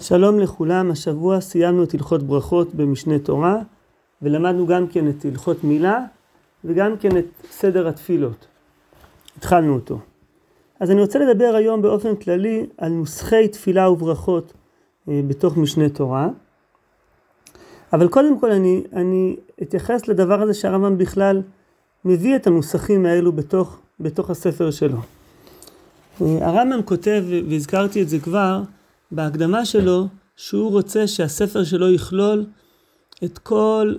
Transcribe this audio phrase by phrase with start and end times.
[0.00, 3.56] שלום לכולם, השבוע סיימנו את הלכות ברכות במשנה תורה
[4.22, 6.00] ולמדנו גם כן את הלכות מילה
[6.64, 8.46] וגם כן את סדר התפילות.
[9.36, 9.98] התחלנו אותו.
[10.80, 14.52] אז אני רוצה לדבר היום באופן כללי על נוסחי תפילה וברכות
[15.08, 16.28] אה, בתוך משנה תורה.
[17.92, 21.42] אבל קודם כל אני, אני אתייחס לדבר הזה שהרמב"ם בכלל
[22.04, 24.98] מביא את הנוסחים האלו בתוך, בתוך הספר שלו.
[26.22, 28.62] אה, הרמב"ם כותב, והזכרתי את זה כבר,
[29.12, 32.46] בהקדמה שלו, שהוא רוצה שהספר שלו יכלול
[33.24, 33.94] את כל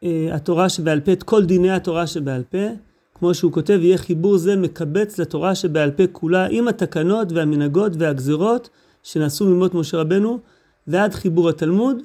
[0.00, 2.66] uh, התורה שבעל פה, את כל דיני התורה שבעל פה,
[3.14, 8.68] כמו שהוא כותב, יהיה חיבור זה מקבץ לתורה שבעל פה כולה, עם התקנות והמנהגות והגזרות
[9.02, 10.38] שנעשו ממות משה רבנו,
[10.86, 11.96] ועד חיבור התלמוד,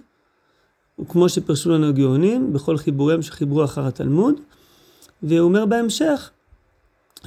[1.00, 4.36] וכמו שפרשו לנו הגאונים, בכל חיבוריהם שחיברו אחר התלמוד.
[5.24, 6.32] והוא אומר בהמשך,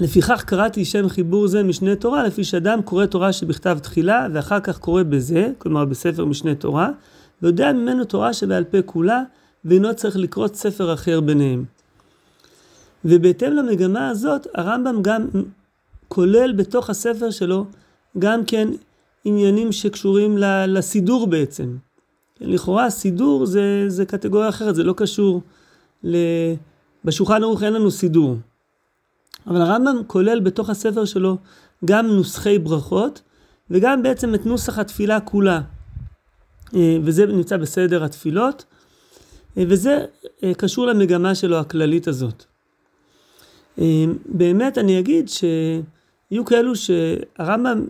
[0.00, 4.78] לפיכך קראתי שם חיבור זה משנה תורה, לפי שאדם קורא תורה שבכתב תחילה, ואחר כך
[4.78, 6.90] קורא בזה, כלומר בספר משנה תורה,
[7.42, 9.22] ויודע ממנו תורה שבעל פה כולה,
[9.64, 11.64] ואינו צריך לקרות ספר אחר ביניהם.
[13.04, 15.26] ובהתאם למגמה הזאת, הרמב"ם גם
[16.08, 17.66] כולל בתוך הספר שלו
[18.18, 18.68] גם כן
[19.24, 21.76] עניינים שקשורים לסידור בעצם.
[22.40, 25.42] לכאורה סידור זה, זה קטגוריה אחרת, זה לא קשור
[26.04, 26.16] ל...
[27.04, 28.36] בשולחן ערוך אין לנו סידור.
[29.46, 31.36] אבל הרמב"ם כולל בתוך הספר שלו
[31.84, 33.22] גם נוסחי ברכות
[33.70, 35.60] וגם בעצם את נוסח התפילה כולה.
[36.74, 38.64] אה, וזה נמצא בסדר התפילות,
[39.58, 40.04] אה, וזה
[40.44, 42.44] אה, קשור למגמה שלו הכללית הזאת.
[44.26, 47.84] באמת אני אגיד שיהיו כאלו שהרמב"ם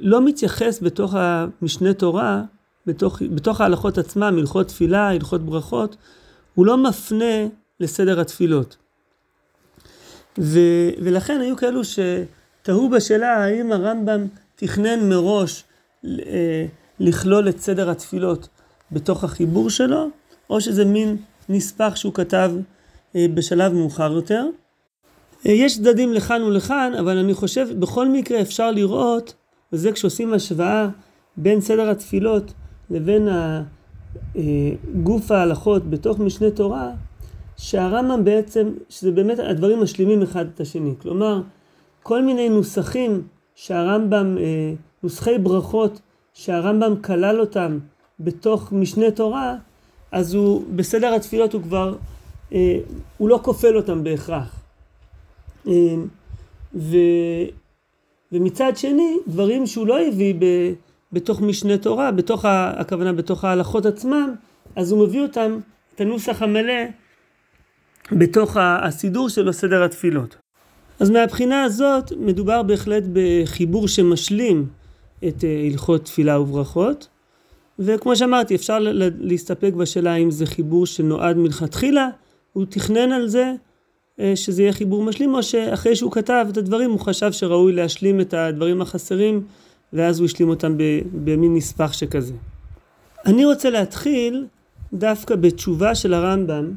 [0.00, 2.42] לא מתייחס בתוך המשנה תורה,
[2.86, 5.96] בתוך, בתוך ההלכות עצמם, הלכות תפילה, הלכות ברכות,
[6.54, 7.46] הוא לא מפנה
[7.80, 8.76] לסדר התפילות.
[10.38, 10.58] ו,
[10.98, 15.64] ולכן היו כאלו שתהו בשאלה האם הרמב"ם תכנן מראש
[16.04, 16.66] אה,
[17.00, 18.48] לכלול את סדר התפילות
[18.92, 20.08] בתוך החיבור שלו,
[20.50, 21.16] או שזה מין
[21.48, 22.52] נספח שהוא כתב
[23.16, 24.46] אה, בשלב מאוחר יותר.
[25.46, 29.34] אה, יש צדדים לכאן ולכאן, אבל אני חושב בכל מקרה אפשר לראות,
[29.72, 30.88] וזה כשעושים השוואה
[31.36, 32.52] בין סדר התפילות
[32.90, 33.28] לבין
[35.02, 36.90] גוף ההלכות בתוך משנה תורה,
[37.58, 40.94] שהרמב"ם בעצם, שזה באמת הדברים משלימים אחד את השני.
[41.02, 41.42] כלומר,
[42.02, 43.22] כל מיני נוסחים
[43.54, 46.00] שהרמב"ם, אה, נוסחי ברכות
[46.34, 47.78] שהרמב"ם כלל אותם
[48.20, 49.54] בתוך משנה תורה,
[50.12, 51.96] אז הוא, בסדר התפילות הוא כבר,
[52.52, 52.78] אה,
[53.18, 54.60] הוא לא כופל אותם בהכרח.
[55.68, 55.72] אה,
[56.74, 56.96] ו,
[58.32, 60.44] ומצד שני, דברים שהוא לא הביא ב,
[61.12, 64.34] בתוך משנה תורה, בתוך, הכוונה בתוך ההלכות עצמם,
[64.76, 65.58] אז הוא מביא אותם,
[65.94, 66.82] את הנוסח המלא,
[68.12, 70.36] בתוך הסידור של סדר התפילות.
[71.00, 74.66] אז מהבחינה הזאת מדובר בהחלט בחיבור שמשלים
[75.28, 77.08] את אה, הלכות תפילה וברכות
[77.78, 78.78] וכמו שאמרתי אפשר
[79.18, 82.08] להסתפק בשאלה אם זה חיבור שנועד מלכתחילה
[82.52, 83.52] הוא תכנן על זה
[84.20, 88.20] אה, שזה יהיה חיבור משלים או שאחרי שהוא כתב את הדברים הוא חשב שראוי להשלים
[88.20, 89.42] את הדברים החסרים
[89.92, 90.76] ואז הוא השלים אותם
[91.24, 92.34] במין נספח שכזה.
[93.26, 94.46] אני רוצה להתחיל
[94.92, 96.72] דווקא בתשובה של הרמב"ם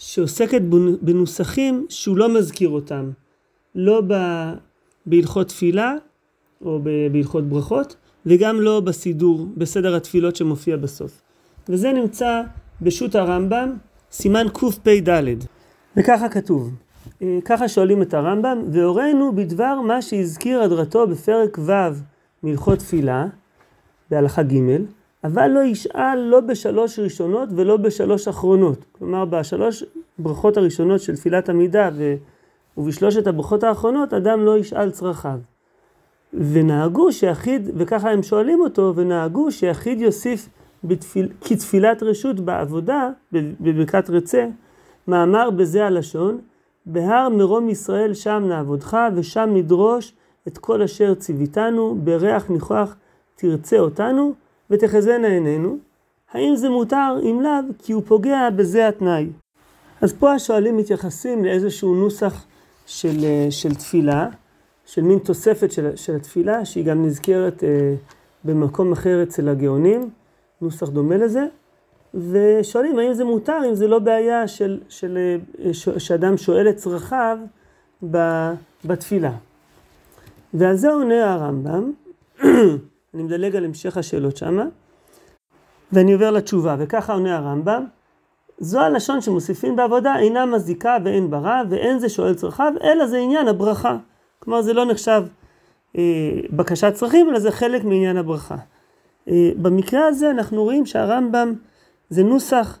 [0.00, 0.60] שעוסקת
[1.02, 3.10] בנוסחים שהוא לא מזכיר אותם,
[3.74, 4.02] לא
[5.06, 5.94] בהלכות תפילה
[6.64, 6.80] או
[7.12, 7.96] בהלכות ברכות,
[8.26, 11.22] וגם לא בסידור, בסדר התפילות שמופיע בסוף.
[11.68, 12.42] וזה נמצא
[12.82, 13.76] בשו"ת הרמב"ם,
[14.12, 15.36] סימן קפ"ד.
[15.96, 16.70] וככה כתוב,
[17.22, 21.72] אה, ככה שואלים את הרמב"ם, והורינו בדבר מה שהזכיר הדרתו בפרק ו'
[22.42, 23.26] מהלכות תפילה,
[24.10, 24.56] בהלכה ג',
[25.24, 28.84] אבל לא ישאל לא בשלוש ראשונות ולא בשלוש אחרונות.
[28.92, 29.84] כלומר, בשלוש
[30.18, 32.14] ברכות הראשונות של תפילת עמידה ו...
[32.78, 35.38] ובשלושת הברכות האחרונות, אדם לא ישאל צרכיו.
[36.34, 40.48] ונהגו שיחיד, וככה הם שואלים אותו, ונהגו שיחיד יוסיף
[40.84, 44.46] בתפיל, כתפילת רשות בעבודה, בברכת רצה,
[45.08, 46.38] מאמר בזה הלשון,
[46.86, 50.14] בהר מרום ישראל שם נעבודך, ושם נדרוש
[50.48, 52.96] את כל אשר ציוויתנו, בריח ניחוח
[53.36, 54.34] תרצה אותנו,
[54.70, 55.78] ותחזינה עינינו,
[56.32, 57.16] האם זה מותר?
[57.22, 59.26] אם לאו, כי הוא פוגע בזה התנאי.
[60.00, 62.44] אז פה השואלים מתייחסים לאיזשהו נוסח
[62.86, 64.28] של, אה, של תפילה,
[64.86, 67.94] של מין תוספת של, של התפילה, שהיא גם נזכרת אה,
[68.44, 70.10] במקום אחר אצל הגאונים,
[70.60, 71.46] נוסח דומה לזה,
[72.14, 75.18] ושואלים האם זה מותר, אם זה לא בעיה של, של,
[75.64, 77.38] אה, ש, שאדם שואל את צרכיו
[78.84, 79.32] בתפילה.
[80.54, 81.92] ועל זה עונה הרמב"ם,
[83.14, 84.64] אני מדלג על המשך השאלות שמה,
[85.92, 87.84] ואני עובר לתשובה, וככה עונה הרמב"ם,
[88.58, 93.48] זו הלשון שמוסיפים בעבודה אינה מזיקה ואין ברע ואין זה שואל צרכיו, אלא זה עניין
[93.48, 93.96] הברכה.
[94.38, 95.22] כלומר זה לא נחשב
[95.98, 96.02] אה,
[96.50, 98.56] בקשת צרכים, אלא זה חלק מעניין הברכה.
[99.28, 101.54] אה, במקרה הזה אנחנו רואים שהרמב"ם
[102.10, 102.78] זה נוסח,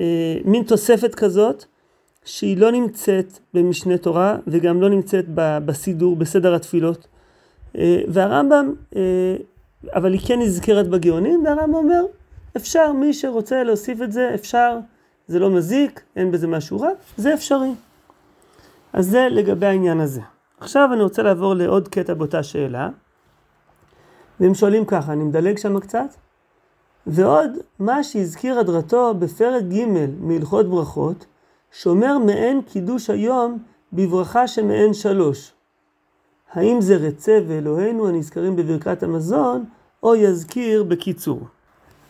[0.00, 1.64] אה, מין תוספת כזאת,
[2.24, 7.06] שהיא לא נמצאת במשנה תורה וגם לא נמצאת בסידור, בסדר התפילות.
[7.78, 8.74] אה, והרמב"ם,
[9.94, 12.04] אבל היא כן נזכרת בגאונים, והרמב"ם אומר,
[12.56, 14.78] אפשר, מי שרוצה להוסיף את זה, אפשר,
[15.28, 17.72] זה לא מזיק, אין בזה משהו רע, זה אפשרי.
[18.92, 20.20] אז זה לגבי העניין הזה.
[20.60, 22.88] עכשיו אני רוצה לעבור לעוד קטע באותה שאלה.
[24.40, 26.14] והם שואלים ככה, אני מדלג שם קצת.
[27.06, 29.84] ועוד, מה שהזכיר הדרתו בפרק ג'
[30.20, 31.26] מהלכות ברכות,
[31.72, 33.58] שומר מעין קידוש היום
[33.92, 35.52] בברכה שמעין שלוש.
[36.52, 39.64] האם זה רצה ואלוהינו הנזכרים בברכת המזון,
[40.02, 41.40] או יזכיר בקיצור.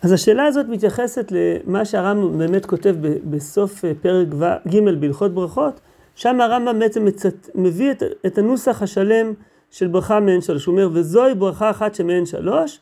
[0.02, 4.28] אז השאלה הזאת מתייחסת למה שהרמב"ם באמת כותב בסוף אה, פרק
[4.68, 5.80] ג' בהלכות ברכות,
[6.14, 7.50] שם הרמב"ם בעצם מצט...
[7.54, 9.32] מביא את, את הנוסח השלם
[9.70, 10.66] של ברכה מעין שלוש.
[10.66, 12.80] הוא אומר, וזוהי ברכה אחת שמעין שלוש,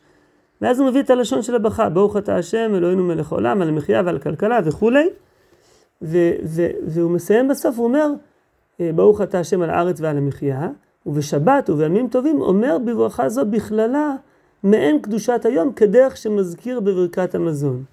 [0.61, 4.01] ואז הוא מביא את הלשון של הברכה, ברוך אתה השם, אלוהינו מלך העולם, על המחיה
[4.05, 5.09] ועל הכלכלה וכולי.
[6.01, 8.07] ו- ו- והוא מסיים בסוף, הוא אומר,
[8.79, 10.69] אה, ברוך אתה השם על הארץ ועל המחיה,
[11.05, 14.15] ובשבת ובימים טובים אומר בברכה זו בכללה
[14.63, 17.83] מעין קדושת היום כדרך שמזכיר בברכת המזון.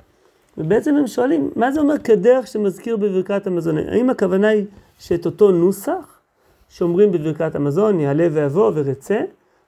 [0.58, 3.78] ובעצם הם שואלים, מה זה אומר כדרך שמזכיר בברכת המזון?
[3.78, 4.64] האם הכוונה היא
[4.98, 6.20] שאת אותו נוסח
[6.68, 9.20] שאומרים בברכת המזון, יעלה ויבוא ורצה,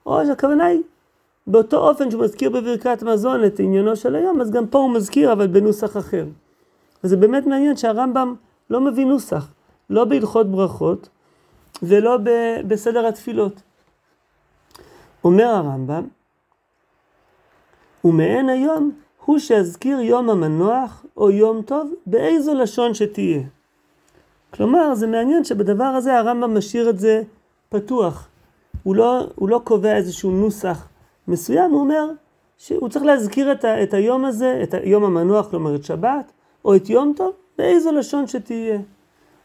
[0.05, 0.81] או שהכוונה היא
[1.47, 5.33] באותו אופן שהוא מזכיר בברכת המזון את עניינו של היום, אז גם פה הוא מזכיר
[5.33, 6.25] אבל בנוסח אחר.
[7.03, 8.35] וזה באמת מעניין שהרמב"ם
[8.69, 9.47] לא מביא נוסח,
[9.89, 11.09] לא בהלכות ברכות
[11.85, 12.17] ולא
[12.67, 13.61] בסדר התפילות.
[15.23, 16.07] אומר הרמב"ם,
[18.05, 18.91] ומעין היום
[19.25, 23.41] הוא שיזכיר יום המנוח או יום טוב באיזו לשון שתהיה.
[24.53, 27.23] כלומר, זה מעניין שבדבר הזה הרמב"ם משאיר את זה
[27.69, 28.27] פתוח.
[28.83, 30.87] הוא לא, הוא לא קובע איזשהו נוסח
[31.27, 32.09] מסוים, הוא אומר
[32.57, 36.31] שהוא צריך להזכיר את, ה, את היום הזה, את יום המנוח, כלומר את שבת,
[36.65, 38.79] או את יום טוב, באיזו לשון שתהיה.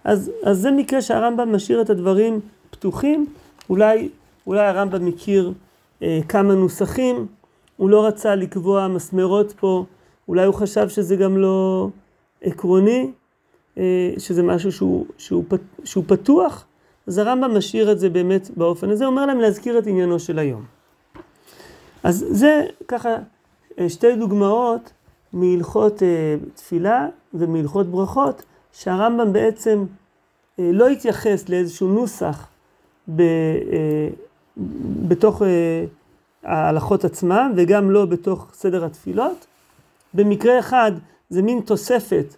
[0.04, 3.26] אז, אז זה מקרה שהרמב"ם משאיר את הדברים פתוחים,
[3.70, 4.08] אולי,
[4.46, 5.52] אולי הרמב"ם מכיר
[6.02, 7.26] אה, כמה נוסחים,
[7.76, 9.84] הוא לא רצה לקבוע מסמרות פה,
[10.28, 11.88] אולי הוא חשב שזה גם לא
[12.42, 13.10] עקרוני,
[13.78, 15.44] אה, שזה משהו שהוא, שהוא,
[15.84, 16.64] שהוא פתוח,
[17.06, 20.64] אז הרמב"ם משאיר את זה באמת באופן הזה, אומר להם להזכיר את עניינו של היום.
[22.02, 23.16] אז זה ככה
[23.78, 24.92] אה, שתי דוגמאות
[25.32, 29.84] מהלכות אה, תפילה ומהלכות ברכות, שהרמב"ם בעצם
[30.58, 32.46] לא התייחס לאיזשהו נוסח
[33.16, 33.22] ב,
[35.08, 35.42] בתוך
[36.44, 39.46] ההלכות עצמן וגם לא בתוך סדר התפילות.
[40.14, 40.92] במקרה אחד
[41.30, 42.34] זה מין תוספת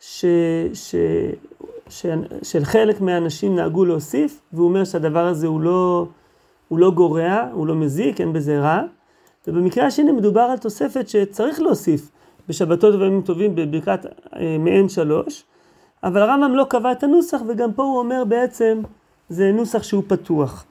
[0.00, 0.24] ש,
[0.74, 0.94] ש,
[1.88, 2.06] ש,
[2.42, 6.06] של חלק מהאנשים נהגו להוסיף, והוא אומר שהדבר הזה הוא לא,
[6.68, 8.82] הוא לא גורע, הוא לא מזיק, אין בזה רע.
[9.48, 12.10] ובמקרה השני מדובר על תוספת שצריך להוסיף
[12.48, 15.44] בשבתות ובימים טובים בברכת אה, מעין שלוש,
[16.04, 18.82] אבל הרמב"ם לא קבע את הנוסח, וגם פה הוא אומר בעצם,
[19.28, 20.64] זה נוסח שהוא פתוח.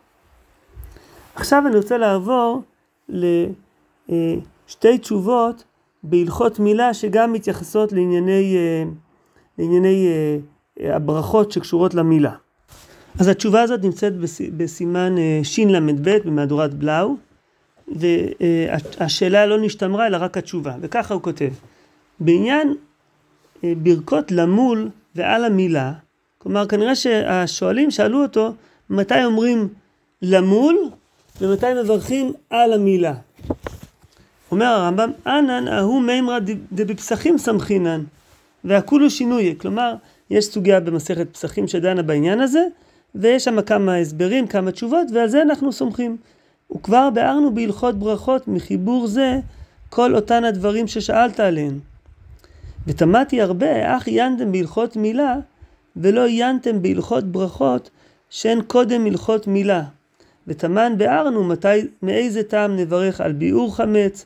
[1.35, 2.61] עכשיו אני רוצה לעבור
[3.09, 5.63] לשתי תשובות
[6.03, 8.55] בהלכות מילה שגם מתייחסות לענייני...
[8.57, 8.83] אה,
[9.57, 12.35] לענייני uh, הברכות שקשורות למילה.
[13.19, 14.13] אז התשובה הזאת נמצאת
[14.57, 17.15] בסימן של"ב במהדורת בלאו,
[17.87, 21.49] והשאלה לא נשתמרה אלא רק התשובה, וככה הוא כותב.
[22.19, 22.73] בעניין
[23.63, 25.93] ברכות למול ועל המילה,
[26.37, 28.53] כלומר כנראה שהשואלים שאלו אותו
[28.89, 29.67] מתי אומרים
[30.21, 30.77] למול
[31.41, 33.13] ומתי מברכים על המילה.
[34.51, 36.39] אומר הרמב"ם, אנן ההוא מימרא
[36.71, 38.03] דבפסחים סמכינן.
[38.63, 39.93] והכולו שינוי, כלומר,
[40.29, 42.63] יש סוגיה במסכת פסחים שדנה בעניין הזה,
[43.15, 46.17] ויש שם כמה הסברים, כמה תשובות, ועל זה אנחנו סומכים.
[46.75, 49.39] וכבר ביארנו בהלכות ברכות מחיבור זה
[49.89, 51.79] כל אותן הדברים ששאלת עליהם.
[52.87, 55.35] ותמדתי הרבה, אך עיינתם בהלכות מילה,
[55.95, 57.89] ולא עיינתם בהלכות ברכות
[58.29, 59.83] שהן קודם הלכות מילה.
[60.47, 64.25] ותמן ביארנו מתי, מאיזה טעם נברך על ביעור חמץ,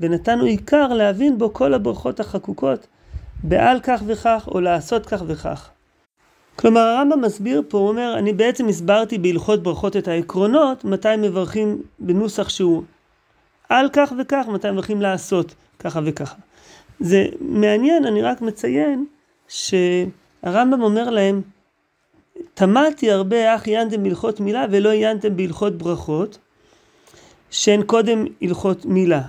[0.00, 2.86] ונתנו עיקר להבין בו כל הברכות החקוקות
[3.42, 5.70] בעל כך וכך, או לעשות כך וכך.
[6.56, 11.82] כלומר הרמב"ם מסביר פה, הוא אומר, אני בעצם הסברתי בהלכות ברכות את העקרונות, מתי מברכים
[11.98, 12.82] בנוסח שהוא
[13.68, 16.34] על כך וכך, מתי מברכים לעשות ככה וככה.
[17.00, 19.04] זה מעניין, אני רק מציין
[19.48, 21.42] שהרמב"ם אומר להם,
[22.54, 26.38] תמדתי הרבה, אך עיינתם בהלכות מילה ולא עיינתם בהלכות ברכות,
[27.50, 29.22] שהן קודם הלכות מילה.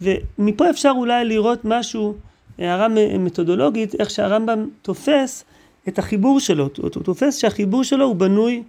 [0.00, 2.14] ומפה אפשר אולי לראות משהו
[2.58, 2.88] הערה
[3.18, 5.44] מתודולוגית, איך שהרמב"ם תופס
[5.88, 8.62] את החיבור שלו, הוא תופס שהחיבור שלו הוא בנוי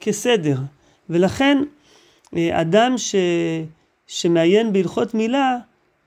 [0.00, 0.56] כסדר,
[1.10, 1.62] ולכן
[2.36, 3.14] אה, אדם ש,
[4.06, 5.58] שמעיין בהלכות מילה,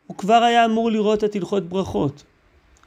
[0.09, 2.23] הוא כבר היה אמור לראות את הלכות ברכות.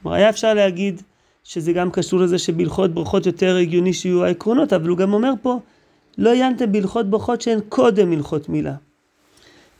[0.01, 1.01] כלומר, היה אפשר להגיד
[1.43, 5.59] שזה גם קשור לזה שבהלכות ברכות יותר הגיוני שיהיו העקרונות, אבל הוא גם אומר פה,
[6.17, 8.73] לא עיינתם בהלכות ברכות שהן קודם הלכות מילה.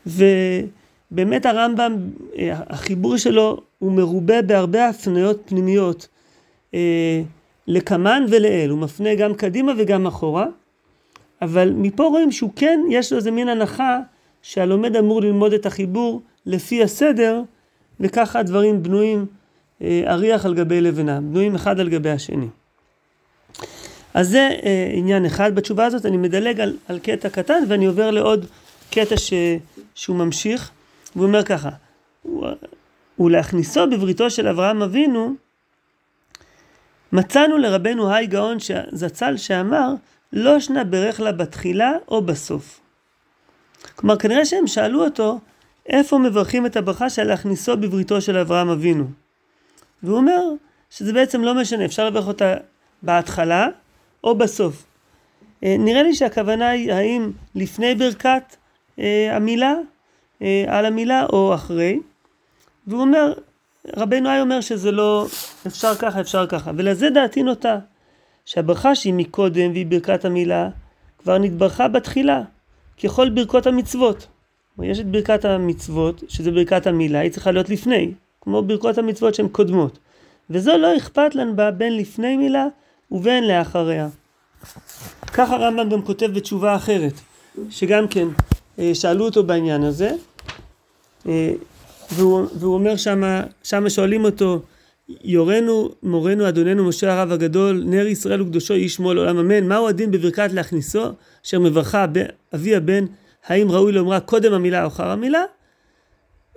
[0.06, 1.96] ובאמת הרמב"ם,
[2.48, 6.08] החיבור שלו הוא מרובה בהרבה הפניות פנימיות
[6.74, 7.22] אה,
[7.66, 10.46] לקמן ולאל, הוא מפנה גם קדימה וגם אחורה,
[11.42, 13.98] אבל מפה רואים שהוא כן, יש לו איזה מין הנחה
[14.42, 17.42] שהלומד אמור ללמוד את החיבור לפי הסדר,
[18.00, 19.26] וככה הדברים בנויים
[19.82, 22.48] אה, אריח על גבי לבנה, בנויים אחד על גבי השני.
[24.14, 25.54] אז זה אה, עניין אחד.
[25.54, 28.46] בתשובה הזאת אני מדלג על, על קטע קטן ואני עובר לעוד
[28.90, 29.32] קטע ש,
[29.94, 30.70] שהוא ממשיך.
[31.16, 31.68] והוא אומר ככה,
[33.18, 35.34] ולהכניסו בבריתו של אברהם אבינו,
[37.12, 38.56] מצאנו לרבנו היי גאון
[38.92, 39.94] זצ"ל שאמר,
[40.32, 42.80] לא שנה ברך לה בתחילה או בסוף.
[43.96, 45.40] כלומר, כנראה שהם שאלו אותו,
[45.88, 49.04] איפה מברכים את הברכה של להכניסו בבריתו של אברהם אבינו?
[50.02, 50.40] והוא אומר
[50.90, 52.54] שזה בעצם לא משנה, אפשר לברך אותה
[53.02, 53.68] בהתחלה
[54.24, 54.86] או בסוף.
[55.64, 58.56] אה, נראה לי שהכוונה היא האם לפני ברכת
[58.98, 59.74] אה, המילה,
[60.42, 62.00] אה, על המילה או אחרי.
[62.86, 63.32] והוא אומר,
[63.96, 65.26] רבנו היי אומר שזה לא
[65.66, 66.70] אפשר ככה, אפשר ככה.
[66.76, 67.78] ולזה דעתי נוטה,
[68.44, 70.68] שהברכה שהיא מקודם והיא ברכת המילה,
[71.18, 72.42] כבר נתברכה בתחילה,
[73.04, 74.26] ככל ברכות המצוות.
[74.82, 79.48] יש את ברכת המצוות, שזה ברכת המילה, היא צריכה להיות לפני, כמו ברכות המצוות שהן
[79.48, 79.98] קודמות.
[80.50, 82.66] וזו לא אכפת לנו בה בין לפני מילה
[83.10, 84.08] ובין לאחריה.
[85.26, 87.12] כך הרמב"ם גם כותב בתשובה אחרת,
[87.70, 88.28] שגם כן
[88.78, 90.10] אה, שאלו אותו בעניין הזה,
[91.26, 91.52] אה,
[92.12, 94.62] והוא, והוא אומר שמה, שמה שואלים אותו,
[95.24, 100.10] יורנו מורנו אדוננו משה הרב הגדול, נר ישראל וקדושו איש שמו לעולם אמן, מהו הדין
[100.10, 101.04] בברכת להכניסו,
[101.46, 102.06] אשר מברכה
[102.54, 103.04] אבי הבן,
[103.46, 105.42] האם ראוי לומרה קודם המילה או אחר המילה?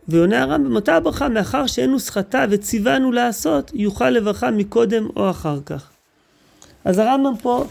[0.08, 5.90] ועונה הרמב"ם, אותה הברכה, מאחר שאין נוסחתה וציוונו לעשות, יוכל לברכה מקודם או אחר כך.
[6.86, 7.66] אז הרמב"ם פה,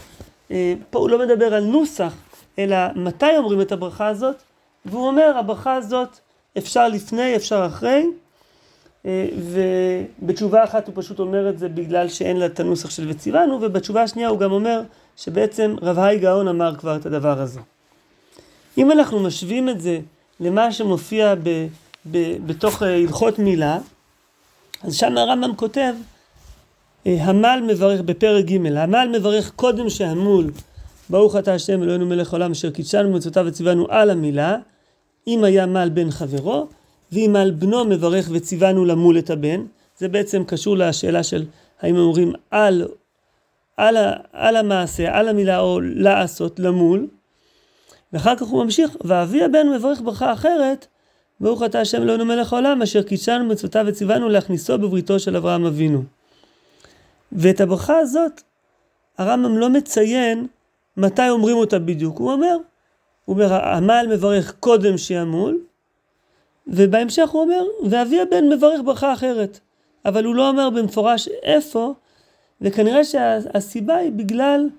[0.51, 2.13] אה, פה הוא לא מדבר על נוסח,
[2.59, 4.35] אלא מתי אומרים את הברכה הזאת,
[4.85, 6.19] והוא אומר, הברכה הזאת
[6.57, 8.05] אפשר לפני, אפשר אחרי,
[9.05, 9.27] אה,
[10.23, 14.03] ובתשובה אחת הוא פשוט אומר את זה בגלל שאין לה את הנוסח של וציוונו, ובתשובה
[14.03, 14.81] השנייה הוא גם אומר
[15.17, 17.59] שבעצם רב האי גאון אמר כבר את הדבר הזה.
[18.77, 19.99] אם אנחנו משווים את זה
[20.39, 21.67] למה שמופיע ב...
[22.45, 23.79] בתוך אה, הלכות מילה,
[24.83, 25.93] אז שם הרמב"ם כותב,
[27.07, 30.51] אה, המל מברך בפרק ג', המל מברך קודם שהמול,
[31.09, 34.57] ברוך אתה השם אלוהינו מלך העולם אשר קידשנו מצוותיו וציוונו על המילה,
[35.27, 36.67] אם היה מל בן חברו,
[37.11, 39.61] ואם על בנו מברך וציוונו למול את הבן,
[39.97, 41.45] זה בעצם קשור לשאלה של
[41.81, 42.87] האם אומרים על,
[43.77, 43.97] על,
[44.33, 47.07] על המעשה, על המילה או לעשות, למול,
[48.13, 50.87] ואחר כך הוא ממשיך, ואבי הבן מברך ברכה אחרת,
[51.39, 56.03] ברוך אתה השם אלוהינו מלך העולם, אשר קידשנו מצוותיו וציוונו להכניסו בבריתו של אברהם אבינו.
[57.31, 58.41] ואת הברכה הזאת,
[59.17, 60.47] הרמב"ם לא מציין
[60.97, 62.17] מתי אומרים אותה בדיוק.
[62.17, 62.57] הוא אומר,
[63.25, 65.59] הוא אומר, המעל מברך קודם שימול,
[66.67, 69.59] ובהמשך הוא אומר, ואבי הבן מברך ברכה אחרת.
[70.05, 71.93] אבל הוא לא אומר במפורש איפה,
[72.61, 74.69] וכנראה שהסיבה היא בגלל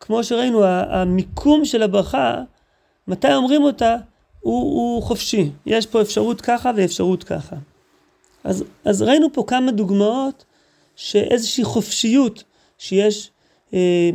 [0.00, 2.42] שכמו שראינו, המיקום של הברכה,
[3.08, 3.96] מתי אומרים אותה,
[4.40, 5.50] הוא, הוא חופשי.
[5.66, 7.56] יש פה אפשרות ככה ואפשרות ככה.
[8.44, 10.44] אז, אז ראינו פה כמה דוגמאות
[10.96, 12.44] שאיזושהי חופשיות
[12.78, 13.30] שיש
[13.74, 14.10] אה,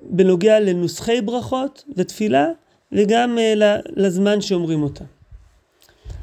[0.00, 2.46] בנוגע לנוסחי ברכות ותפילה
[2.92, 3.54] וגם אה,
[3.96, 5.04] לזמן שאומרים אותה.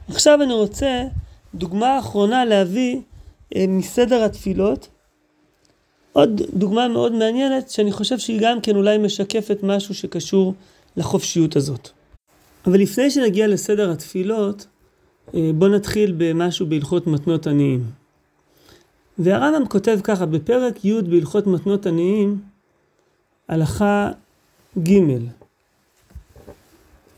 [0.09, 1.03] עכשיו אני רוצה
[1.55, 3.01] דוגמה אחרונה להביא
[3.55, 4.87] אה, מסדר התפילות.
[6.15, 10.53] עוד דוגמה מאוד מעניינת שאני חושב שהיא גם כן אולי משקפת משהו שקשור
[10.97, 11.89] לחופשיות הזאת.
[12.65, 14.67] אבל לפני שנגיע לסדר התפילות,
[15.33, 17.83] אה, בואו נתחיל במשהו בהלכות מתנות עניים.
[19.17, 22.41] והרמב"ם כותב ככה, בפרק י' בהלכות מתנות עניים,
[23.49, 24.11] הלכה
[24.83, 24.99] ג',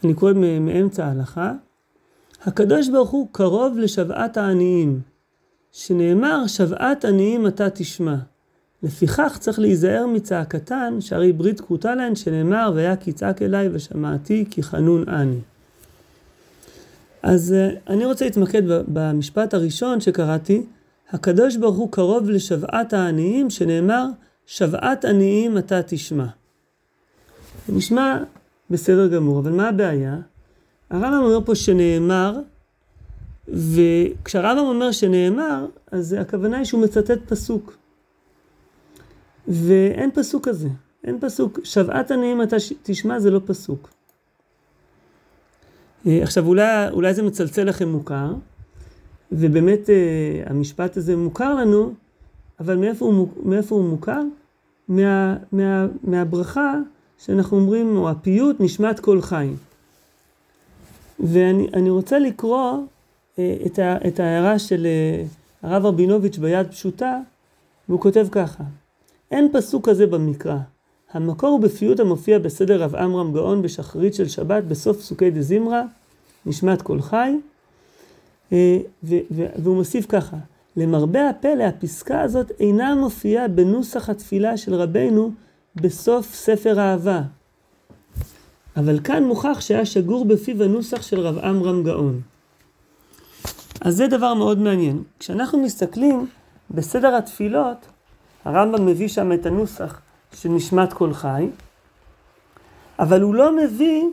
[0.04, 1.54] אני קורא מאמצע ההלכה,
[2.42, 5.02] הקדוש ברוך הוא קרוב לשוועת העניים,
[5.72, 8.16] שנאמר שוועת עניים אתה תשמע.
[8.84, 14.64] לפיכך צריך להיזהר מצעקתן, שהרי ברית כרותה להן, שנאמר, והיה כי צעק אליי ושמעתי כי
[14.64, 15.40] חנון אני.
[17.24, 20.62] אז uh, אני רוצה להתמקד במשפט הראשון שקראתי,
[21.10, 24.06] הקדוש ברוך הוא קרוב לשוועת העניים, שנאמר,
[24.46, 26.26] שוועת עניים אתה תשמע.
[27.68, 28.24] זה נשמע
[28.70, 30.18] בסדר גמור, אבל מה הבעיה?
[30.90, 32.40] הרמב"ם אומר פה שנאמר,
[33.48, 37.78] וכשהרמב"ם אומר שנאמר, אז הכוונה היא שהוא מצטט פסוק.
[39.48, 40.70] ואין פסוק כזה,
[41.04, 41.60] אין פסוק.
[41.64, 43.90] שוועת עניים אתה תשמע זה לא פסוק.
[46.08, 48.34] אה, עכשיו אולי, אולי זה מצלצל לכם מוכר,
[49.32, 51.94] ובאמת אה, המשפט הזה מוכר לנו,
[52.60, 54.22] אבל מאיפה הוא, מאיפה הוא מוכר?
[54.88, 56.74] מה, מה, מהברכה
[57.18, 59.50] שאנחנו אומרים, או הפיוט נשמת כל חי.
[61.20, 62.78] ואני רוצה לקרוא
[63.40, 65.24] אה, את, ה, את ההערה של אה,
[65.62, 67.20] הרב רבינוביץ' ביד פשוטה,
[67.90, 68.64] והוא כותב ככה:
[69.32, 70.58] אין פסוק כזה במקרא.
[71.12, 75.84] המקור הוא בפיוט המופיע בסדר רב עמרם גאון בשחרית של שבת בסוף פסוקי דזמרה,
[76.46, 77.36] נשמת כל חי,
[78.52, 80.38] אה, והוא מוסיף ככה:
[80.78, 85.32] למרבה הפלא הפסקה הזאת אינה מופיעה בנוסח התפילה של רבנו
[85.76, 87.22] בסוף ספר אהבה.
[88.78, 92.22] אבל כאן מוכח שהיה שגור בפיו הנוסח של רב עמרם גאון.
[93.82, 95.04] אז זה דבר מאוד מעניין.
[95.20, 96.28] כשאנחנו מסתכלים
[96.72, 97.78] בסדר התפילות,
[98.48, 100.02] הרמב"ם מביא שם את הנוסח
[100.34, 101.48] של נשמת כל חי,
[103.00, 104.04] אבל הוא לא מביא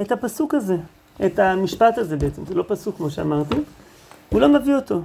[0.00, 0.76] את הפסוק הזה,
[1.26, 3.56] את המשפט הזה בעצם, זה לא פסוק כמו שאמרתי,
[4.28, 5.02] הוא לא מביא אותו.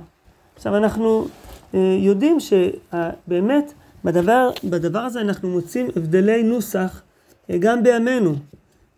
[0.56, 1.28] עכשיו אנחנו
[1.74, 3.74] אה, יודעים שבאמת
[4.04, 7.02] בדבר, בדבר הזה אנחנו מוצאים הבדלי נוסח
[7.50, 8.36] אה, גם בימינו.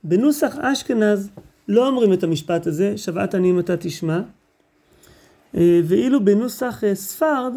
[0.03, 1.29] בנוסח אשכנז
[1.67, 4.19] לא אומרים את המשפט הזה, שוועת אני אם אתה תשמע,
[5.57, 7.53] אה, ואילו בנוסח ספרד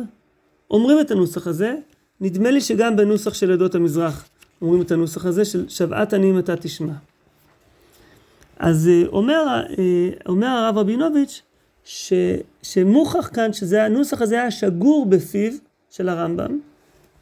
[0.70, 1.74] אומרים את הנוסח הזה,
[2.20, 4.28] נדמה לי שגם בנוסח של עדות המזרח
[4.62, 6.92] אומרים את הנוסח הזה של שוועת אני אם אתה תשמע.
[8.58, 9.64] אז אה, אומר,
[10.26, 11.42] אומר הרב רבינוביץ'
[11.84, 12.12] ש,
[12.62, 15.52] שמוכח כאן שזה הנוסח הזה היה שגור בפיו
[15.90, 16.58] של הרמב"ם,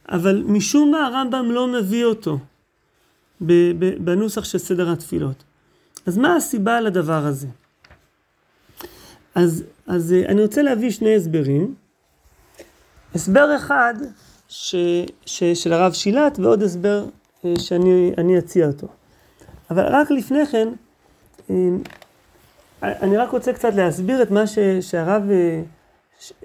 [0.09, 2.38] אבל משום מה הרמב"ם לא מביא אותו
[3.99, 5.45] בנוסח של סדר התפילות.
[6.07, 7.47] אז מה הסיבה לדבר הזה?
[9.35, 11.75] אז, אז אה, אני רוצה להביא שני הסברים.
[13.15, 13.95] הסבר אחד
[14.49, 14.75] ש,
[15.26, 17.05] ש, של הרב שילת ועוד הסבר
[17.45, 18.87] אה, שאני אציע אותו.
[19.71, 20.69] אבל רק לפני כן,
[21.50, 21.55] אה,
[22.83, 25.23] אני רק רוצה קצת להסביר את מה ש, שהרב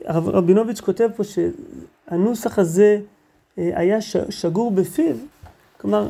[0.05, 2.99] הרב רבינוביץ' כותב פה, שהנוסח הזה
[3.57, 5.15] היה ש, שגור בפיו.
[5.77, 6.09] כלומר,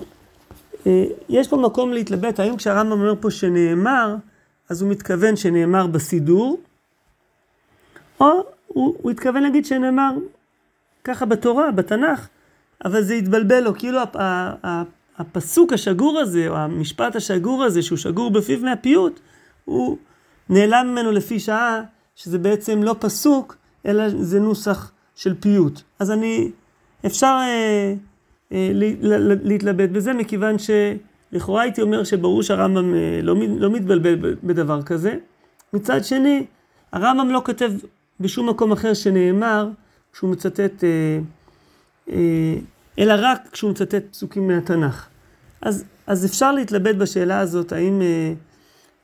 [1.30, 4.16] יש פה מקום להתלבט, האם כשהרמב"ם אומר פה שנאמר,
[4.70, 6.58] אז הוא מתכוון שנאמר בסידור,
[8.20, 8.26] או
[8.68, 10.12] הוא, הוא התכוון להגיד שנאמר
[11.04, 12.28] ככה בתורה, בתנ"ך,
[12.86, 14.00] אבל זה התבלבל לו, כאילו
[15.18, 19.20] הפסוק השגור הזה, או המשפט השגור הזה, שהוא שגור בפיו מהפיוט,
[19.66, 19.98] הוא
[20.50, 21.82] נעלם ממנו לפי שעה,
[22.16, 25.82] שזה בעצם לא פסוק, אלא זה נוסח של פיוט.
[26.00, 26.52] אז אני,
[27.06, 27.94] אפשר אה,
[28.52, 28.72] אה,
[29.44, 35.16] להתלבט בזה, מכיוון שלכאורה הייתי אומר שברור שהרמב"ם אה, לא, לא מתבלבל בדבר כזה.
[35.74, 36.46] מצד שני,
[36.92, 37.72] הרמב"ם לא כותב
[38.20, 39.70] בשום מקום אחר שנאמר,
[40.14, 41.20] כשהוא מצטט, אה,
[42.10, 42.56] אה,
[43.00, 45.08] אלא רק כשהוא מצטט פסוקים מהתנ"ך.
[45.62, 48.02] אז, אז אפשר להתלבט בשאלה הזאת, האם,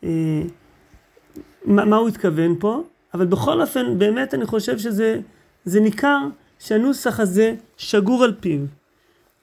[0.03, 0.09] אה,
[1.65, 5.19] מה, מה הוא התכוון פה, אבל בכל אופן, באמת אני חושב שזה
[5.65, 6.19] זה ניכר
[6.59, 8.59] שהנוסח הזה שגור על פיו.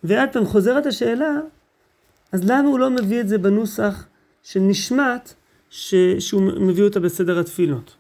[0.05, 1.33] ועד פעם חוזרת השאלה,
[2.33, 4.07] אז למה הוא לא מביא את זה בנוסח
[4.43, 5.35] של נשמת,
[5.71, 7.97] ש, שהוא מביא אותה בסדר התפילות?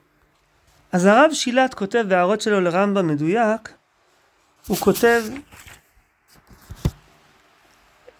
[0.95, 3.73] אז הרב שילת כותב בהערות שלו לרמב"ם מדויק,
[4.67, 5.23] הוא כותב,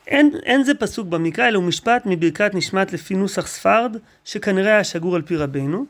[0.07, 4.85] אין, אין זה פסוק במקרא, אלא הוא משפט מברכת נשמת לפי נוסח ספרד, שכנראה היה
[4.85, 5.87] שגור על פי רבנו,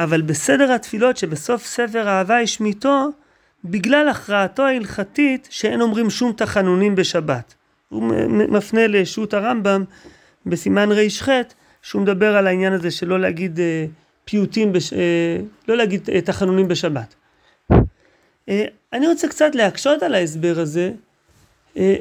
[0.00, 3.10] אבל בסדר התפילות שבסוף ספר אהבה השמיטו,
[3.64, 7.54] בגלל הכרעתו ההלכתית שאין אומרים שום תחנונים בשבת.
[7.88, 9.84] הוא מפנה לשו"ת הרמב"ם
[10.46, 11.28] בסימן ר"ח,
[11.82, 13.86] שהוא מדבר על העניין הזה שלא להגיד אה,
[14.24, 14.92] פיוטים, בש...
[14.92, 15.36] אה,
[15.68, 17.14] לא להגיד אה, תחנונים בשבת.
[18.48, 20.92] אה, אני רוצה קצת להקשות על ההסבר הזה,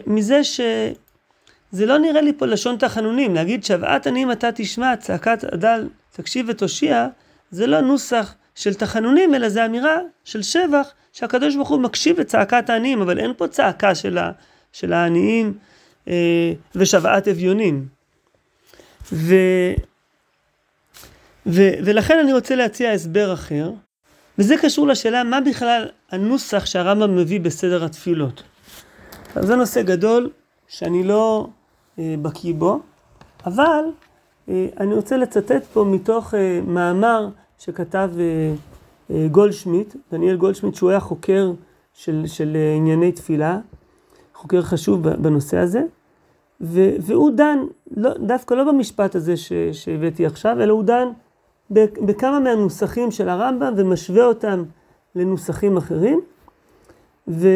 [0.08, 5.90] מזה שזה לא נראה לי פה לשון תחנונים, להגיד שוועת עניים אתה תשמע, צעקת הדל
[6.12, 7.08] תקשיב ותושיע,
[7.52, 12.70] זה לא נוסח של תחנונים, אלא זה אמירה של שבח, שהקדוש ברוך הוא מקשיב לצעקת
[12.70, 14.32] העניים, אבל אין פה צעקה של, ה...
[14.74, 15.54] של העניים
[16.76, 17.86] ושוועת אביונים.
[19.14, 19.36] ו...
[21.46, 23.72] ו- ולכן אני רוצה להציע הסבר אחר,
[24.38, 28.44] וזה קשור לשאלה מה בכלל הנוסח שהרמב"ם מביא בסדר התפילות.
[29.36, 30.30] אז זה נושא גדול
[30.68, 31.48] שאני לא
[32.00, 32.80] אה, בקיא בו,
[33.46, 33.84] אבל
[34.50, 37.28] אה, אני רוצה לצטט פה מתוך אה, מאמר
[37.60, 38.54] שכתב אה,
[39.16, 41.52] אה, גולדשמיט, דניאל גולדשמיט, שהוא היה חוקר
[41.94, 43.60] של, של אה, ענייני תפילה,
[44.36, 45.82] חוקר חשוב בנושא הזה,
[47.00, 47.58] והוא דן,
[47.98, 51.08] לא, דווקא לא במשפט הזה ש- שהבאתי עכשיו, אלא הוא דן
[51.72, 54.64] בכמה מהנוסחים של הרמב"ם ומשווה אותם
[55.16, 56.22] לנוסחים אחרים.
[57.28, 57.48] ו,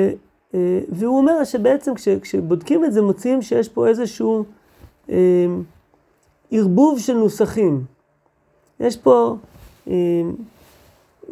[0.53, 4.45] אה, והוא אומר שבעצם כש, כשבודקים את זה מוצאים שיש פה איזשהו
[5.09, 5.45] אה,
[6.51, 7.83] ערבוב של נוסחים.
[8.79, 9.35] יש פה,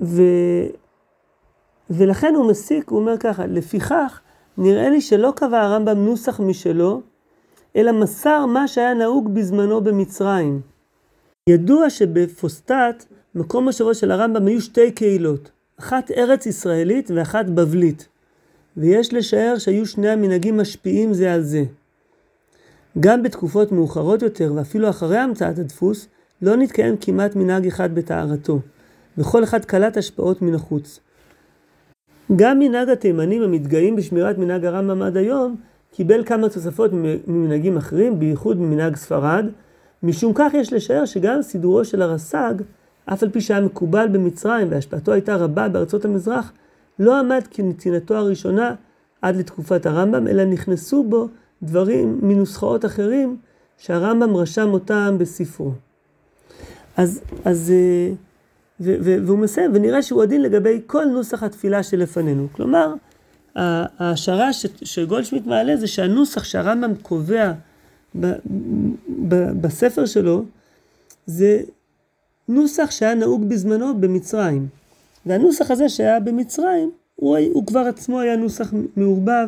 [0.02, 0.22] ו,
[1.89, 4.22] ולכן הוא מסיק, הוא אומר ככה, לפיכך
[4.58, 7.02] נראה לי שלא קבע הרמב"ם נוסח משלו,
[7.76, 10.62] אלא מסר מה שהיה נהוג בזמנו במצרים.
[11.49, 18.08] ידוע שבפוסטט, מקום מושבו של הרמב"ם היו שתי קהילות, אחת ארץ ישראלית ואחת בבלית,
[18.77, 21.63] ויש לשער שהיו שני המנהגים משפיעים זה על זה.
[22.99, 26.08] גם בתקופות מאוחרות יותר, ואפילו אחרי המצאת הדפוס,
[26.41, 28.60] לא נתקיים כמעט מנהג אחד בטהרתו,
[29.17, 30.99] וכל אחד קלט השפעות מן החוץ.
[32.36, 35.56] גם מנהג התימנים המתגאים בשמירת מנהג הרמב"ם עד היום,
[35.91, 36.91] קיבל כמה תוספות
[37.27, 39.45] ממנהגים אחרים, בייחוד ממנהג ספרד.
[40.04, 42.54] משום כך יש לשער שגם סידורו של הרס"ג,
[43.06, 46.52] אף על פי שהיה מקובל במצרים והשפעתו הייתה רבה בארצות המזרח,
[47.00, 48.76] לא עמד כנתינתו הראשונה
[49.22, 51.28] עד לתקופת הרמב"ם, אלא נכנסו בו
[51.63, 53.38] דברים מנוסחאות אחרים
[53.78, 55.72] שהרמב"ם רשם אותם בספרו.
[56.98, 58.13] אז, אז, אה,
[58.82, 62.48] ו, ו, והוא מסיים, ונראה שהוא עדין לגבי כל נוסח התפילה שלפנינו.
[62.52, 62.94] כלומר,
[63.56, 67.52] ההשערה שגולדשמיט מעלה זה שהנוסח שהרמב"ם קובע
[69.62, 70.43] בספר שלו,
[71.26, 71.62] זה
[72.47, 74.67] נוסח שהיה נהוג בזמנו במצרים.
[75.26, 79.47] והנוסח הזה שהיה במצרים, הוא, הוא כבר עצמו היה נוסח מעורבב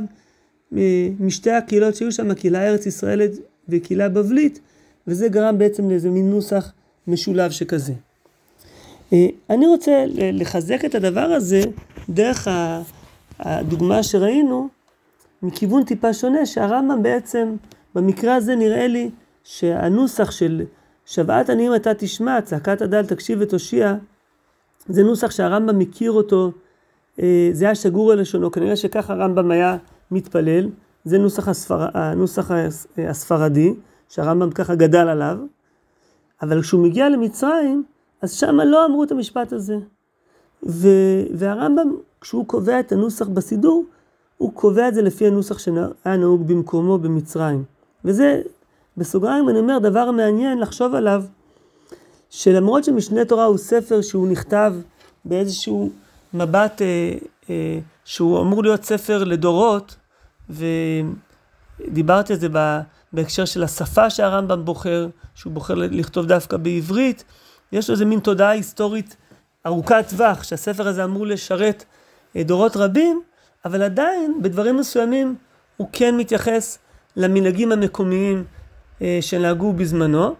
[1.19, 3.31] משתי הקהילות שהיו שם, הקהילה ארץ ישראלית
[3.69, 4.59] וקהילה בבלית,
[5.07, 6.71] וזה גרם בעצם לאיזה מין נוסח
[7.07, 7.93] משולב שכזה.
[9.13, 11.61] אה, אני רוצה לחזק את הדבר הזה
[12.09, 12.47] דרך
[13.39, 14.67] הדוגמה שראינו
[15.41, 17.55] מכיוון טיפה שונה, שהרמב"ם בעצם,
[17.95, 19.09] במקרה הזה נראה לי
[19.43, 20.61] שהנוסח של
[21.05, 23.95] שוועת עניים אתה תשמע, צעקת הדל תקשיב ותושיע,
[24.87, 26.51] זה נוסח שהרמב"ם מכיר אותו,
[27.21, 29.77] אה, זה היה שגור על לשונו, כנראה שככה הרמב"ם היה
[30.11, 30.69] מתפלל,
[31.03, 32.51] זה נוסח, הספר, הנוסח
[32.97, 33.73] הספרדי,
[34.09, 35.37] שהרמב"ם ככה גדל עליו,
[36.41, 37.83] אבל כשהוא מגיע למצרים,
[38.21, 39.77] אז שם לא אמרו את המשפט הזה.
[40.69, 40.87] ו,
[41.33, 43.85] והרמב"ם, כשהוא קובע את הנוסח בסידור,
[44.37, 47.74] הוא קובע את זה לפי הנוסח שהיה נהוג במקומו במצרים.
[48.05, 48.41] וזה,
[48.97, 51.23] בסוגריים אני אומר, דבר מעניין לחשוב עליו,
[52.29, 54.73] שלמרות שמשנה תורה הוא ספר שהוא נכתב
[55.25, 55.89] באיזשהו
[56.33, 57.13] מבט אה,
[57.49, 59.95] אה, שהוא אמור להיות ספר לדורות,
[60.49, 62.47] ודיברתי על זה
[63.13, 67.23] בהקשר של השפה שהרמב"ם בוחר, שהוא בוחר לכתוב דווקא בעברית,
[67.71, 69.15] יש לו איזה מין תודעה היסטורית
[69.65, 71.85] ארוכת טווח, שהספר הזה אמור לשרת
[72.35, 73.21] אה, דורות רבים,
[73.65, 75.35] אבל עדיין בדברים מסוימים
[75.77, 76.77] הוא כן מתייחס
[77.17, 78.43] למנהגים המקומיים
[79.01, 80.35] אה, שנהגו בזמנו,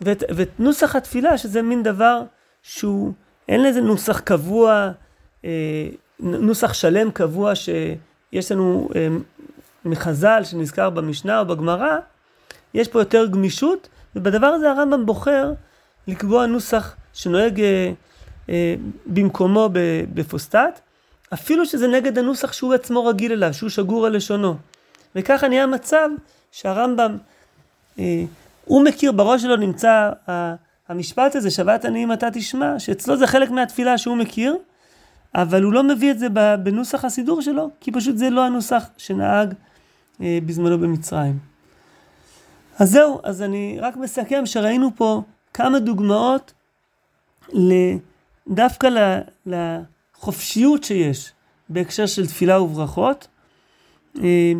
[0.00, 2.22] ואת, ואת נוסח התפילה, שזה מין דבר
[2.62, 3.12] שהוא,
[3.48, 4.90] אין לזה נוסח קבוע,
[5.44, 5.50] אה,
[6.20, 8.88] נוסח שלם קבוע שיש לנו
[9.84, 11.96] מחז"ל שנזכר במשנה או בגמרא,
[12.74, 15.52] יש פה יותר גמישות, ובדבר הזה הרמב"ם בוחר
[16.08, 17.92] לקבוע נוסח שנוהג אה,
[18.48, 18.74] אה,
[19.06, 19.70] במקומו
[20.14, 20.80] בפוסטט,
[21.34, 24.56] אפילו שזה נגד הנוסח שהוא עצמו רגיל אליו, שהוא שגור על לשונו.
[25.16, 26.08] וככה נהיה מצב
[26.52, 27.16] שהרמב"ם,
[27.98, 28.24] אה,
[28.64, 30.54] הוא מכיר, בראש שלו נמצא אה,
[30.88, 34.56] המשפט הזה, שבת עניים אתה תשמע, שאצלו זה חלק מהתפילה שהוא מכיר,
[35.34, 36.28] אבל הוא לא מביא את זה
[36.62, 39.54] בנוסח הסידור שלו, כי פשוט זה לא הנוסח שנהג
[40.20, 41.38] אה, בזמנו במצרים.
[42.78, 45.22] אז זהו, אז אני רק מסכם שראינו פה
[45.54, 46.52] כמה דוגמאות
[48.48, 48.88] דווקא
[49.46, 51.32] לחופשיות שיש
[51.68, 53.28] בהקשר של תפילה וברכות,
[54.22, 54.52] אה,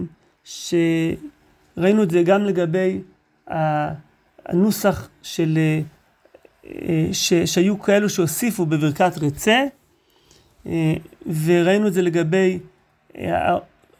[0.45, 3.01] שראינו את זה גם לגבי
[4.47, 5.59] הנוסח של,
[6.65, 9.65] אה, ש, שהיו כאלו שהוסיפו בברכת רצה,
[11.27, 12.59] וראינו את זה לגבי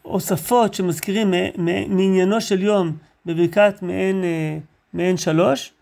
[0.03, 1.35] הוספות שמזכירים
[1.89, 4.59] מעניינו של יום בברכת מעין, אה,
[4.93, 5.73] מעין שלוש,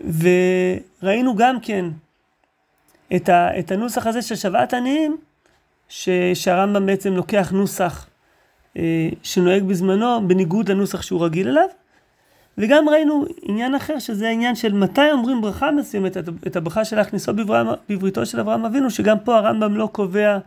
[0.00, 1.84] וראינו גם כן
[3.16, 5.16] את, הנוסח הזה של שוועת עניים,
[6.34, 8.09] שהרמב"ם בעצם לוקח נוסח אה,
[9.22, 11.68] שנוהג בזמנו בניגוד לנוסח שהוא רגיל אליו,
[12.58, 17.32] וגם ראינו עניין אחר שזה העניין של מתי אומרים ברכה מסוימת, את הברכה של להכניסו
[17.88, 20.38] בבריתו של אברהם אבינו, שגם פה הרמב"ם לא קובע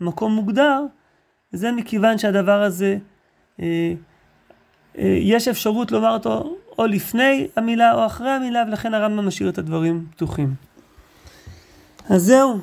[0.00, 0.84] מקום מוגדר,
[1.52, 2.96] זה מכיוון שהדבר הזה,
[3.60, 3.92] אה,
[4.98, 9.58] אה, יש אפשרות לומר אותו או לפני המילה או אחרי המילה, ולכן הרמב"ם משאיר את
[9.58, 10.54] הדברים פתוחים.
[12.10, 12.58] אז זהו,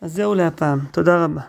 [0.00, 0.78] אז זהו להפעם.
[0.90, 1.40] תודה רבה.